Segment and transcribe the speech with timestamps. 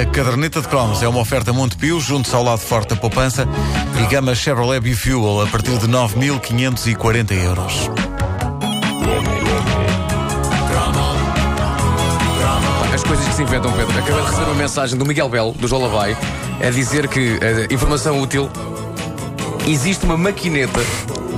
[0.00, 3.46] A caderneta de cromos é uma oferta Montepio, junto ao lado forte da poupança
[4.00, 7.90] e gama Chevrolet Bifuel a partir de 9.540 euros.
[12.94, 13.98] As coisas que se inventam, Pedro.
[13.98, 16.16] Acabei de receber uma mensagem do Miguel Belo, do Jola Vai,
[16.66, 18.50] a dizer que, eh, informação útil,
[19.66, 20.80] existe uma maquineta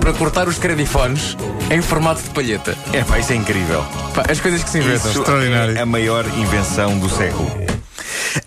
[0.00, 1.36] para cortar os credifones
[1.68, 2.76] em formato de palheta.
[2.92, 3.84] É pá, isso é incrível.
[4.14, 5.10] Pá, as coisas que se inventam.
[5.10, 5.76] Isso extraordinário.
[5.76, 7.61] é a maior invenção do século.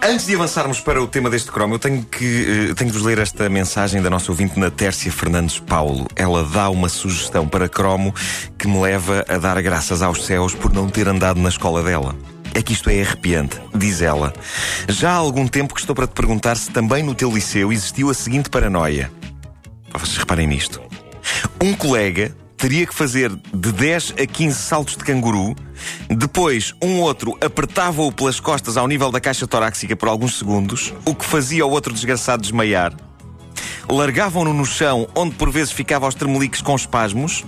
[0.02, 3.06] Antes de avançarmos para o tema deste cromo, eu tenho que, eh, tenho de vos
[3.06, 6.08] ler esta mensagem da nossa ouvinte Natércia Fernandes Paulo.
[6.16, 8.14] Ela dá uma sugestão para cromo
[8.58, 12.16] que me leva a dar graças aos céus por não ter andado na escola dela.
[12.54, 14.34] É que isto é arrepiante, diz ela.
[14.88, 18.10] Já há algum tempo que estou para te perguntar se também no teu liceu existiu
[18.10, 19.12] a seguinte paranoia.
[19.92, 20.82] Vocês reparem nisto.
[21.62, 25.56] Um colega teria que fazer de 10 a 15 saltos de canguru,
[26.10, 31.14] depois um outro apertava-o pelas costas ao nível da caixa torácica por alguns segundos, o
[31.14, 32.94] que fazia o outro desgraçado desmaiar.
[33.90, 37.46] Largavam-no no chão, onde por vezes ficava aos tremeliques com espasmos,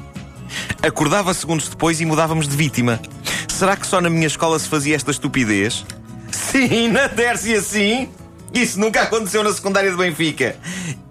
[0.81, 2.99] acordava segundos depois e mudávamos de vítima.
[3.47, 5.85] Será que só na minha escola se fazia esta estupidez?
[6.31, 8.09] Sim, na Dércia sim!
[8.53, 10.55] Isso nunca aconteceu na secundária de Benfica.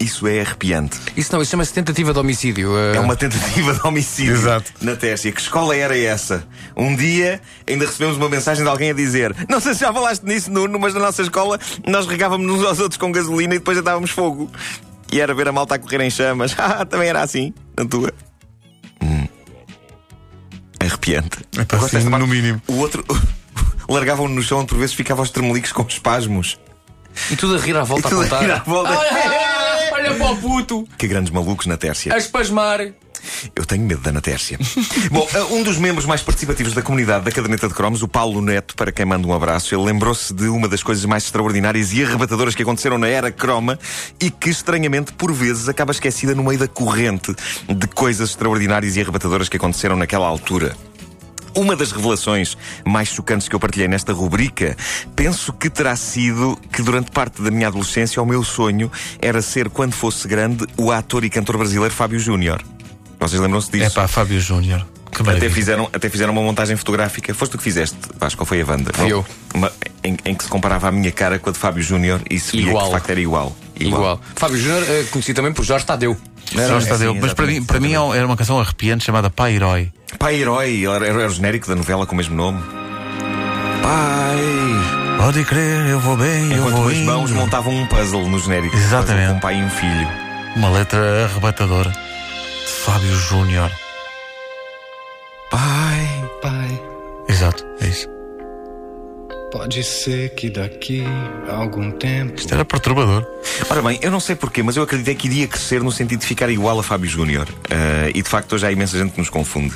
[0.01, 0.99] Isso é arrepiante.
[1.17, 2.77] Isso não, isso chama-se tentativa de homicídio.
[2.77, 4.73] eh, É uma tentativa de homicídio Exato.
[4.81, 5.31] na Tércia.
[5.31, 6.47] Que escola era essa?
[6.77, 10.23] Um dia ainda recebemos uma mensagem de alguém a dizer: Não sei se já falaste
[10.25, 13.81] nisso, Nuno, mas na nossa escola nós regávamos uns aos outros com gasolina e depois
[13.83, 14.51] dávamos fogo.
[15.13, 16.55] E era ver a malta a correr em chamas.
[16.59, 18.13] Ah, também era assim, na tua.
[19.03, 19.27] Hum.
[20.81, 21.39] Arrepiante.
[21.59, 22.23] É pá, Eu gosto sim, desta parte.
[22.27, 22.61] no mínimo.
[22.67, 23.05] O outro.
[23.89, 26.59] Largavam-no no chão, por vezes ficava aos tremelicos com espasmos.
[27.31, 28.43] E tudo a rir à volta E tudo a a contar.
[28.43, 28.91] rir à volta.
[28.93, 30.89] Ah, olha para o puto!
[30.97, 32.15] Que grandes malucos na Tércia.
[32.15, 32.81] A espasmar.
[33.57, 34.57] Eu tenho medo da Natércia.
[35.11, 38.41] Bom, uh, um dos membros mais participativos da comunidade da Caderneta de Cromos, o Paulo
[38.41, 42.05] Neto, para quem manda um abraço, ele lembrou-se de uma das coisas mais extraordinárias e
[42.05, 43.79] arrebatadoras que aconteceram na era croma
[44.21, 47.35] e que, estranhamente, por vezes acaba esquecida no meio da corrente
[47.69, 50.77] de coisas extraordinárias e arrebatadoras que aconteceram naquela altura.
[51.57, 54.77] Uma das revelações mais chocantes que eu partilhei nesta rubrica,
[55.15, 58.91] penso que terá sido que durante parte da minha adolescência o meu sonho
[59.21, 62.63] era ser, quando fosse grande, o ator e cantor brasileiro Fábio Júnior.
[63.19, 63.87] Vocês lembram-se disso?
[63.87, 64.87] É pá, Fábio Júnior.
[65.11, 67.33] Que Até fizeram, até fizeram uma montagem fotográfica.
[67.33, 68.93] Foste tu que fizeste, Vasco, qual foi a Wanda?
[68.93, 69.25] Fui eu.
[69.55, 69.73] Uma-
[70.05, 72.53] em, em que se comparava a minha cara com a de Fábio Júnior e se
[72.57, 72.85] via Igual.
[72.85, 73.57] que de facto era igual.
[73.79, 74.21] Igual.
[74.35, 76.17] Fábio Júnior, eh, conhecido também por Jorge Tadeu.
[76.53, 77.13] Jorge É, Tadeu.
[77.13, 78.17] sim, Mas para mim, para mim exatamente.
[78.19, 79.93] era uma canção arrepiante chamada Pai Herói.
[80.19, 82.63] Pai Herói, era, era o genérico da novela com o mesmo nome.
[83.83, 85.17] Pai.
[85.19, 88.77] Pode crer, eu vou bem, eu Enquanto vou dois mãos montavam um puzzle no genérico.
[88.77, 89.33] Exatamente.
[89.33, 90.09] Um pai e um filho.
[90.57, 91.93] Uma letra arrebatadora.
[92.85, 93.71] Fábio Júnior.
[99.57, 101.03] Pode ser que daqui
[101.49, 103.27] a algum tempo Isto era perturbador.
[103.71, 106.27] Ora bem, eu não sei porquê, mas eu acreditei que iria crescer no sentido de
[106.27, 107.49] ficar igual a Fábio Júnior.
[107.71, 109.75] Ah, e de facto hoje há imensa gente que nos confunde.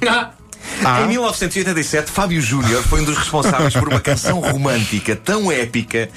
[0.00, 6.08] Em 1987, Fábio Júnior foi um dos responsáveis por uma canção romântica tão épica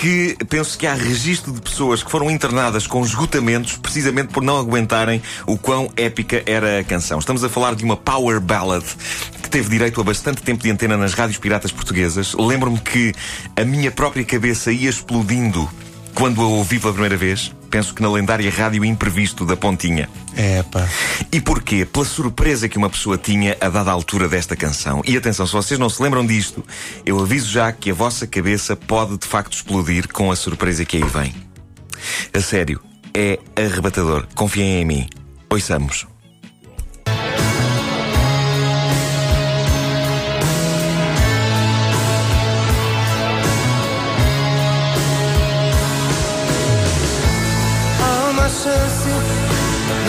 [0.00, 4.56] que penso que há registro de pessoas que foram internadas com esgotamentos precisamente por não
[4.56, 7.18] aguentarem o quão épica era a canção.
[7.18, 8.82] Estamos a falar de uma power ballad
[9.42, 12.32] que teve direito a bastante tempo de antena nas rádios piratas portuguesas.
[12.32, 13.12] Lembro-me que
[13.54, 15.70] a minha própria cabeça ia explodindo
[16.14, 17.52] quando a ouvi pela primeira vez.
[17.70, 20.08] Penso que na lendária rádio Imprevisto da Pontinha.
[20.36, 20.88] É pá.
[21.30, 21.84] E porquê?
[21.84, 25.02] Pela surpresa que uma pessoa tinha a dada altura desta canção.
[25.06, 26.64] E atenção, se vocês não se lembram disto,
[27.06, 30.96] eu aviso já que a vossa cabeça pode de facto explodir com a surpresa que
[30.96, 31.34] aí vem.
[32.34, 32.80] A sério,
[33.14, 34.26] é arrebatador.
[34.34, 35.08] Confiem em mim.
[35.48, 36.06] Ouçamos.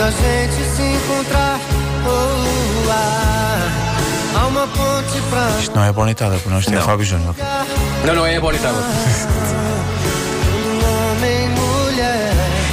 [0.02, 1.60] Da gente se encontrar.
[2.04, 6.82] Oh, há, há uma ponte pra Isto não é bonitada, porque isto é Não.
[6.82, 7.36] Fábio Júnior.
[8.04, 8.40] Não, não é a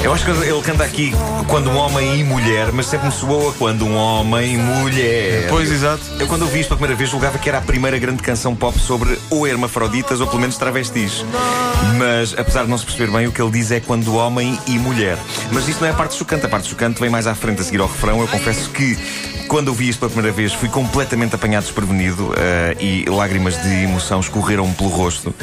[0.01, 1.11] Eu acho que ele canta aqui
[1.47, 5.47] quando um homem e mulher, mas sempre me soou a quando um homem e mulher.
[5.49, 6.01] Pois, exato.
[6.17, 8.79] Eu quando ouvi isto pela primeira vez julgava que era a primeira grande canção pop
[8.79, 11.25] sobre ou hermafroditas ou pelo menos travestis.
[11.97, 14.79] Mas apesar de não se perceber bem, o que ele diz é quando homem e
[14.79, 15.17] mulher.
[15.51, 17.63] Mas isso não é a parte chocante, a parte chocante vem mais à frente a
[17.65, 18.21] seguir ao refrão.
[18.21, 18.97] Eu confesso que
[19.49, 24.19] quando ouvi isto pela primeira vez fui completamente apanhado desprevenido eh, e lágrimas de emoção
[24.19, 25.33] escorreram-me pelo rosto.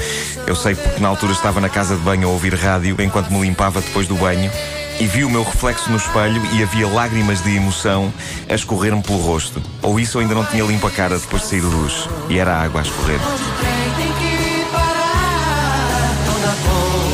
[0.47, 3.41] Eu sei porque na altura estava na casa de banho a ouvir rádio enquanto me
[3.41, 4.46] limpava depois do banho
[4.99, 8.13] e vi o meu reflexo no espelho e havia lágrimas de emoção
[8.49, 9.63] a escorrer-me pelo rosto.
[9.83, 12.09] Ou isso eu ainda não tinha limpo a cara depois de sair do duche.
[12.29, 13.21] E era a água a escorrer.
[14.73, 15.07] Parar.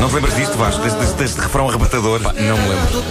[0.09, 0.83] te lembras disto, Vasco?
[0.83, 2.21] Deste, deste, deste refrão arrebatador?
[2.21, 3.05] Pá, não me lembro.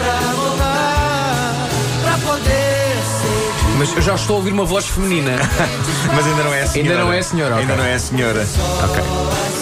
[3.77, 5.31] Mas eu já estou a ouvir uma voz feminina.
[6.15, 6.91] Mas ainda não é a senhora.
[6.91, 7.83] Ainda não é a senhora, Ainda ok.
[7.83, 8.47] não é a senhora.
[8.83, 9.60] ok.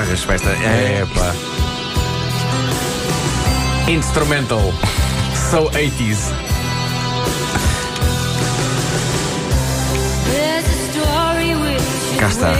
[0.00, 0.50] Guitarras, para esta.
[0.50, 1.34] É, pá.
[3.90, 4.72] Instrumental.
[5.50, 6.32] So 80s.
[12.18, 12.52] Cá está.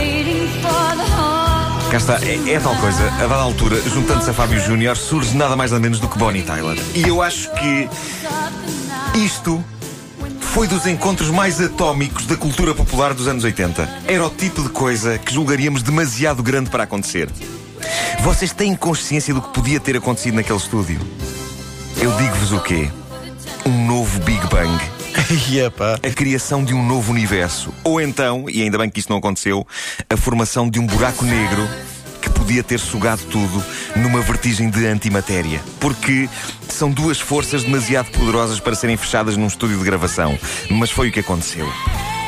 [1.91, 3.05] Cá está, é, é tal coisa.
[3.15, 6.43] A dada altura, juntando-se a Fábio Júnior, surge nada mais nada menos do que Bonnie
[6.43, 6.79] Tyler.
[6.95, 7.89] E eu acho que
[9.19, 9.63] isto
[10.53, 13.89] foi dos encontros mais atómicos da cultura popular dos anos 80.
[14.07, 17.29] Era o tipo de coisa que julgaríamos demasiado grande para acontecer.
[18.21, 21.01] Vocês têm consciência do que podia ter acontecido naquele estúdio?
[22.01, 22.91] Eu digo-vos o quê?
[23.65, 24.77] Um novo Big Bang.
[26.03, 27.73] A criação de um novo universo.
[27.85, 29.67] Ou então, e ainda bem que isto não aconteceu,
[30.09, 31.69] a formação de um buraco negro
[32.51, 33.65] podia ter sugado tudo
[33.95, 35.61] numa vertigem de antimatéria.
[35.79, 36.29] Porque
[36.69, 40.37] são duas forças demasiado poderosas para serem fechadas num estúdio de gravação.
[40.69, 41.73] Mas foi o que aconteceu.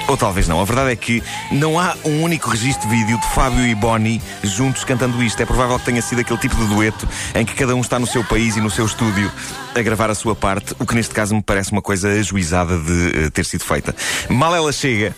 [0.06, 0.60] Ou talvez não.
[0.60, 1.20] A verdade é que
[1.50, 5.42] não há um único registro de vídeo de Fábio e Bonnie juntos cantando isto.
[5.42, 8.06] É provável que tenha sido aquele tipo de dueto em que cada um está no
[8.06, 9.28] seu país e no seu estúdio
[9.74, 13.24] a gravar a sua parte, o que neste caso me parece uma coisa ajuizada de
[13.24, 13.92] eh, ter sido feita.
[14.28, 15.16] Mal ela chega.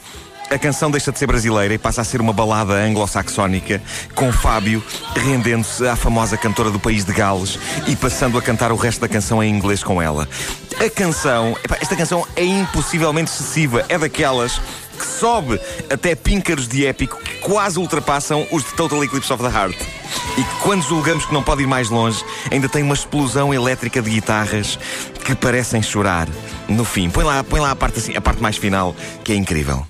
[0.55, 3.83] A canção deixa de ser brasileira e passa a ser uma balada anglo-saxónica,
[4.15, 4.81] com Fábio
[5.17, 7.59] rendendo-se à famosa cantora do país de Gales
[7.89, 10.29] e passando a cantar o resto da canção em inglês com ela.
[10.79, 14.61] A canção, esta canção é impossivelmente excessiva, é daquelas
[14.97, 15.61] que sobe
[15.91, 19.77] até píncaros de épico que quase ultrapassam os de Total Eclipse of the Heart.
[20.39, 24.01] E que quando julgamos que não pode ir mais longe, ainda tem uma explosão elétrica
[24.01, 24.79] de guitarras
[25.25, 26.29] que parecem chorar.
[26.69, 29.35] No fim, põe lá, põe lá a parte, assim, a parte mais final, que é
[29.35, 29.85] incrível.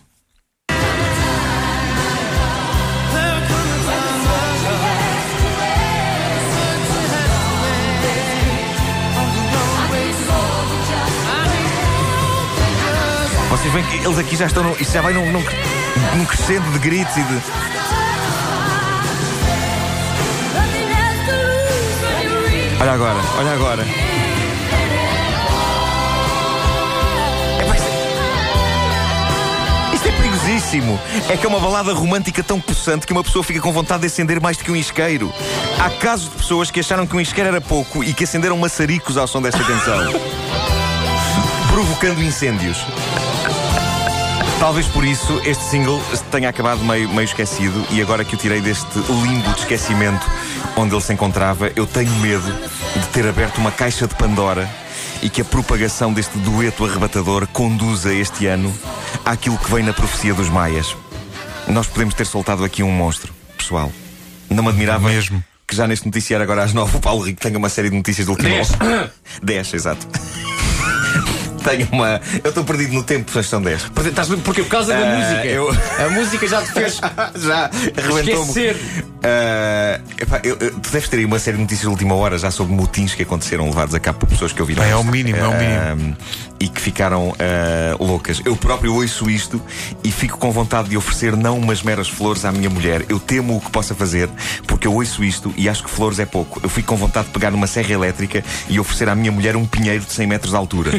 [13.65, 14.63] Vocês veem que eles aqui já estão.
[14.63, 15.43] No, já vai num, num,
[16.17, 17.41] num crescendo de gritos e de.
[22.79, 23.83] Olha agora, olha agora.
[27.61, 30.99] É- Isto é perigosíssimo.
[31.29, 34.07] É que é uma balada romântica tão possante que uma pessoa fica com vontade de
[34.09, 35.33] acender mais do que um isqueiro.
[35.79, 39.17] Há casos de pessoas que acharam que um isqueiro era pouco e que acenderam maçaricos
[39.17, 39.99] ao som desta canção.
[41.73, 42.85] Provocando incêndios.
[44.59, 48.61] Talvez por isso este single tenha acabado meio, meio esquecido e agora que o tirei
[48.61, 50.27] deste limbo de esquecimento
[50.77, 52.53] onde ele se encontrava, eu tenho medo
[52.95, 54.69] de ter aberto uma caixa de Pandora
[55.23, 58.75] e que a propagação deste dueto arrebatador conduza este ano
[59.25, 60.97] àquilo que vem na profecia dos Maias.
[61.69, 63.93] Nós podemos ter soltado aqui um monstro, pessoal.
[64.51, 65.43] Não me admirava Mesmo.
[65.67, 68.27] que já neste noticiário agora às nove o Paulo Rico tenha uma série de notícias
[68.27, 68.69] do último Dez.
[69.43, 70.07] Dez, exato.
[71.65, 72.21] Tenha uma.
[72.43, 73.83] Eu estou perdido no tempo, são dez.
[73.95, 75.47] Porque, estás- porque por causa da Ah, música.
[75.47, 75.71] eu-
[76.05, 77.01] A música já te fez.
[77.37, 78.77] já arrebentou-me.
[79.23, 82.37] Ah, epá, eu- eu- tu deves ter aí uma série de notícias de última hora
[82.39, 84.83] já sobre motins que aconteceram levados a cabo por pessoas que ouviram.
[84.85, 85.53] É o mínimo, é o
[85.97, 86.17] mínimo.
[86.65, 88.41] E que ficaram ah, loucas.
[88.43, 89.61] Eu próprio ouço isto
[90.03, 93.05] e fico com vontade de oferecer não umas meras flores à minha mulher.
[93.07, 94.31] Eu temo o que possa fazer,
[94.67, 96.61] porque eu ouço isto e acho que flores é pouco.
[96.63, 99.67] Eu fico com vontade de pegar numa serra elétrica e oferecer à minha mulher um
[99.67, 100.93] pinheiro de 100 metros de altura.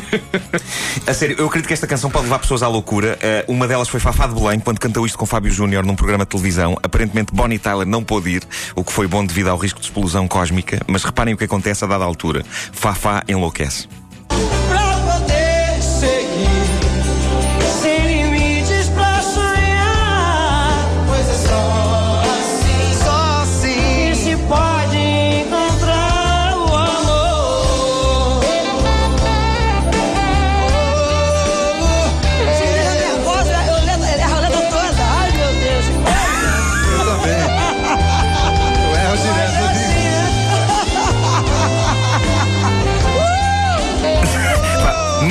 [1.08, 3.18] A sério, eu acredito que esta canção pode levar pessoas à loucura.
[3.48, 6.26] Uh, uma delas foi Fafá de Belém, quando cantou isto com Fábio Júnior num programa
[6.26, 6.78] de televisão.
[6.84, 8.44] Aparentemente Bonnie Tyler não pôde ir,
[8.76, 10.80] o que foi bom devido ao risco de explosão cósmica.
[10.86, 12.46] Mas reparem o que acontece a dada altura.
[12.72, 13.88] Fafá enlouquece.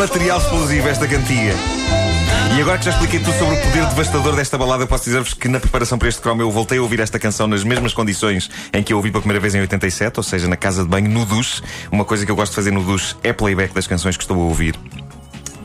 [0.04, 1.54] Material explosivo esta cantiga.
[2.54, 5.32] E agora que já expliquei tudo sobre o poder devastador desta balada, eu posso dizer-vos
[5.32, 8.50] que na preparação para este cromo eu voltei a ouvir esta canção nas mesmas condições
[8.74, 11.08] em que eu ouvi pela primeira vez em 87, ou seja, na casa de banho,
[11.08, 11.62] no duche.
[11.90, 14.38] Uma coisa que eu gosto de fazer no duche é playback das canções que estou
[14.38, 14.78] a ouvir.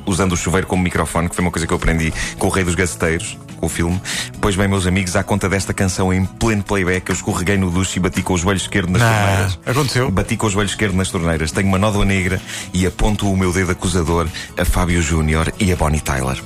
[0.05, 2.63] Usando o chuveiro como microfone, que foi uma coisa que eu aprendi com o Rei
[2.63, 3.99] dos Gaceteiros, com o filme.
[4.41, 7.97] Pois bem, meus amigos, à conta desta canção em pleno playback, eu escorreguei no duche
[7.97, 9.59] e bati com o joelho esquerdo nas Não, torneiras.
[9.65, 10.11] aconteceu?
[10.11, 11.51] Bati com o joelho esquerdo nas torneiras.
[11.51, 12.41] Tenho uma nódoa negra
[12.73, 14.27] e aponto o meu dedo acusador
[14.57, 16.41] a Fábio Júnior e a Bonnie Tyler.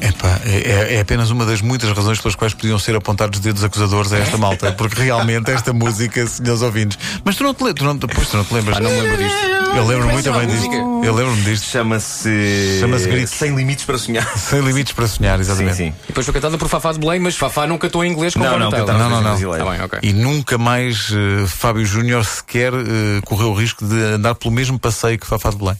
[0.00, 4.12] Epá, é, é apenas uma das muitas razões pelas quais podiam ser apontados dedos acusadores
[4.12, 6.98] a esta malta, porque realmente esta música, senhores ouvintes.
[7.24, 8.76] Mas tu não te, tu não, pois, tu não te lembras?
[8.78, 9.60] Ah, não me lembro disto.
[9.76, 10.72] Eu lembro-me muito é bem disto.
[11.04, 11.64] Eu lembro-me disto.
[11.66, 12.78] Chama-se.
[12.80, 13.34] Chama-se Gritos.
[13.34, 14.26] Sem Limites para Sonhar.
[14.36, 15.76] Sem limites para sonhar, Sim, exatamente.
[15.76, 15.88] sim.
[16.04, 18.40] E depois foi cantada por Fafá de Belém, mas Fafá não cantou em inglês com
[18.40, 19.22] Não, Bonnie não, Não, não, não.
[19.22, 19.64] brasileiro.
[19.64, 19.98] Tá bem, ok.
[20.02, 24.78] E nunca mais eh, Fábio Júnior sequer eh, correu o risco de andar pelo mesmo
[24.78, 25.76] passeio que Fafá de Belém.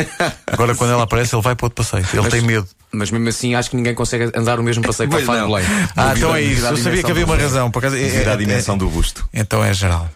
[0.46, 2.04] Agora, quando ela aparece, ele vai para outro passeio.
[2.12, 2.68] Ele tem medo.
[2.92, 5.48] Mas mesmo assim acho que ninguém consegue andar o mesmo passeio que Pois de não.
[5.50, 5.64] Belém.
[5.96, 6.66] Ah, então é isso.
[6.66, 7.70] Eu sabia que havia uma razão.
[7.70, 9.28] Por acaso, é- Devido é- à dimensão do busto.
[9.32, 10.08] é- então é geral.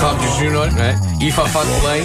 [0.00, 0.98] Fábio Júnior né?
[1.20, 2.02] e Fafá de Belém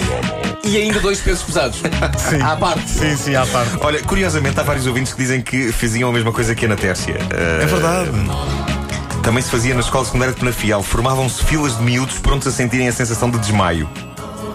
[0.64, 1.78] e ainda dois pesos pesados.
[2.18, 2.40] Sim.
[2.42, 2.88] À parte.
[2.90, 3.76] Sim, sim, à parte.
[3.80, 6.76] Olha, curiosamente, há vários ouvintes que dizem que faziam a mesma coisa que a na
[6.76, 7.14] Tércia.
[7.14, 8.10] Uh, É verdade.
[9.22, 10.82] Também se fazia na escola secundária de Penafiel.
[10.82, 13.88] Formavam-se filas de miúdos prontos a sentirem a sensação de desmaio.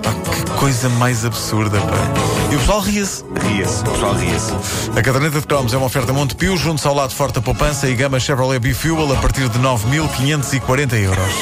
[0.01, 2.51] Que coisa mais absurda, pá.
[2.51, 3.23] E o pessoal ria-se.
[3.41, 4.53] Ria-se, o pessoal ria-se.
[4.95, 7.95] A caderneta de cromos é uma oferta Montepio, junto ao lado forte da poupança e
[7.95, 11.33] gama Chevrolet B-Fuel a partir de 9.540 euros.